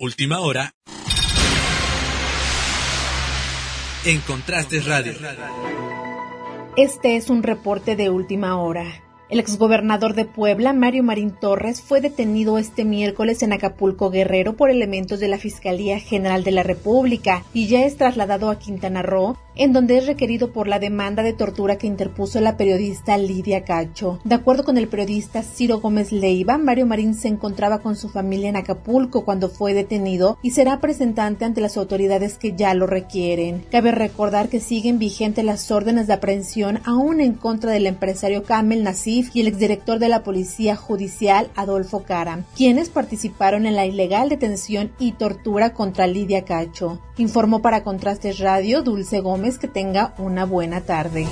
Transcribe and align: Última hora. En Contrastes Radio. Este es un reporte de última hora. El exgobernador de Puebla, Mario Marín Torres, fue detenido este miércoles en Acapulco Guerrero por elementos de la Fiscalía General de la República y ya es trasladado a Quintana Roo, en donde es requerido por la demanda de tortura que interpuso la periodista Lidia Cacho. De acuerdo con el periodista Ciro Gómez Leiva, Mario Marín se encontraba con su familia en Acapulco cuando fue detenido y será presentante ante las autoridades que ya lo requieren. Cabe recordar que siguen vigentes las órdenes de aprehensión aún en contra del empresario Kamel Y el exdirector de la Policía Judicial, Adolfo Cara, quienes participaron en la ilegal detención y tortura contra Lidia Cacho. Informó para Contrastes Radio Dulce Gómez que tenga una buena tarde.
Última 0.00 0.38
hora. 0.38 0.76
En 4.04 4.20
Contrastes 4.20 4.86
Radio. 4.86 5.12
Este 6.76 7.16
es 7.16 7.30
un 7.30 7.42
reporte 7.42 7.96
de 7.96 8.08
última 8.08 8.60
hora. 8.60 9.07
El 9.30 9.40
exgobernador 9.40 10.14
de 10.14 10.24
Puebla, 10.24 10.72
Mario 10.72 11.02
Marín 11.02 11.32
Torres, 11.32 11.82
fue 11.82 12.00
detenido 12.00 12.56
este 12.56 12.86
miércoles 12.86 13.42
en 13.42 13.52
Acapulco 13.52 14.08
Guerrero 14.08 14.56
por 14.56 14.70
elementos 14.70 15.20
de 15.20 15.28
la 15.28 15.36
Fiscalía 15.36 16.00
General 16.00 16.44
de 16.44 16.50
la 16.50 16.62
República 16.62 17.44
y 17.52 17.66
ya 17.66 17.84
es 17.84 17.98
trasladado 17.98 18.48
a 18.48 18.58
Quintana 18.58 19.02
Roo, 19.02 19.36
en 19.54 19.74
donde 19.74 19.98
es 19.98 20.06
requerido 20.06 20.52
por 20.52 20.66
la 20.66 20.78
demanda 20.78 21.22
de 21.22 21.34
tortura 21.34 21.76
que 21.76 21.86
interpuso 21.86 22.40
la 22.40 22.56
periodista 22.56 23.18
Lidia 23.18 23.64
Cacho. 23.64 24.18
De 24.24 24.36
acuerdo 24.36 24.64
con 24.64 24.78
el 24.78 24.88
periodista 24.88 25.42
Ciro 25.42 25.80
Gómez 25.80 26.10
Leiva, 26.10 26.56
Mario 26.56 26.86
Marín 26.86 27.14
se 27.14 27.28
encontraba 27.28 27.80
con 27.80 27.96
su 27.96 28.08
familia 28.08 28.48
en 28.48 28.56
Acapulco 28.56 29.26
cuando 29.26 29.50
fue 29.50 29.74
detenido 29.74 30.38
y 30.42 30.52
será 30.52 30.80
presentante 30.80 31.44
ante 31.44 31.60
las 31.60 31.76
autoridades 31.76 32.38
que 32.38 32.54
ya 32.56 32.72
lo 32.72 32.86
requieren. 32.86 33.62
Cabe 33.70 33.90
recordar 33.90 34.48
que 34.48 34.60
siguen 34.60 34.98
vigentes 34.98 35.44
las 35.44 35.70
órdenes 35.70 36.06
de 36.06 36.14
aprehensión 36.14 36.80
aún 36.84 37.20
en 37.20 37.34
contra 37.34 37.72
del 37.72 37.86
empresario 37.86 38.44
Kamel 38.44 38.84
Y 39.34 39.40
el 39.40 39.48
exdirector 39.48 39.98
de 39.98 40.08
la 40.08 40.22
Policía 40.22 40.76
Judicial, 40.76 41.50
Adolfo 41.56 42.04
Cara, 42.04 42.44
quienes 42.56 42.88
participaron 42.88 43.66
en 43.66 43.74
la 43.74 43.84
ilegal 43.84 44.28
detención 44.28 44.92
y 44.98 45.12
tortura 45.12 45.74
contra 45.74 46.06
Lidia 46.06 46.44
Cacho. 46.44 47.00
Informó 47.16 47.60
para 47.60 47.82
Contrastes 47.82 48.38
Radio 48.38 48.82
Dulce 48.82 49.20
Gómez 49.20 49.58
que 49.58 49.66
tenga 49.66 50.14
una 50.18 50.44
buena 50.44 50.82
tarde. 50.82 51.26